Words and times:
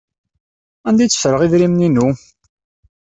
Anda 0.87 1.01
ay 1.03 1.09
tteffreɣ 1.09 1.41
idrimen-inu? 1.43 2.09